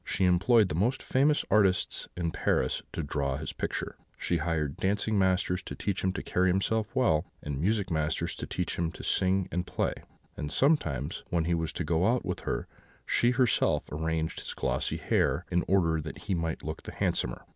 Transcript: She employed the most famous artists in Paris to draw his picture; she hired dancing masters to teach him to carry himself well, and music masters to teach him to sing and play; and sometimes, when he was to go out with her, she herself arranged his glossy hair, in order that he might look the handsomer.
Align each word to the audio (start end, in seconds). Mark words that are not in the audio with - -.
She 0.03 0.25
employed 0.25 0.69
the 0.69 0.73
most 0.73 1.03
famous 1.03 1.45
artists 1.51 2.07
in 2.17 2.31
Paris 2.31 2.81
to 2.91 3.03
draw 3.03 3.37
his 3.37 3.53
picture; 3.53 3.97
she 4.17 4.37
hired 4.37 4.77
dancing 4.77 5.15
masters 5.15 5.61
to 5.61 5.75
teach 5.75 6.03
him 6.03 6.11
to 6.13 6.23
carry 6.23 6.49
himself 6.49 6.95
well, 6.95 7.27
and 7.43 7.61
music 7.61 7.91
masters 7.91 8.33
to 8.37 8.47
teach 8.47 8.77
him 8.79 8.91
to 8.93 9.03
sing 9.03 9.47
and 9.51 9.67
play; 9.67 9.93
and 10.35 10.51
sometimes, 10.51 11.23
when 11.29 11.45
he 11.45 11.53
was 11.53 11.71
to 11.73 11.83
go 11.83 12.07
out 12.07 12.25
with 12.25 12.39
her, 12.39 12.67
she 13.05 13.29
herself 13.29 13.91
arranged 13.91 14.39
his 14.39 14.55
glossy 14.55 14.97
hair, 14.97 15.45
in 15.51 15.63
order 15.67 16.01
that 16.01 16.23
he 16.23 16.33
might 16.33 16.63
look 16.63 16.81
the 16.81 16.93
handsomer. 16.93 17.45